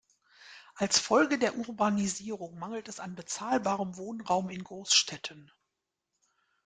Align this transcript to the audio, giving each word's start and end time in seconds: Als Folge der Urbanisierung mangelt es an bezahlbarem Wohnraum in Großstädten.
Als 0.73 0.97
Folge 0.97 1.37
der 1.37 1.55
Urbanisierung 1.55 2.57
mangelt 2.57 2.87
es 2.87 2.99
an 2.99 3.13
bezahlbarem 3.13 3.97
Wohnraum 3.97 4.49
in 4.49 4.63
Großstädten. 4.63 5.51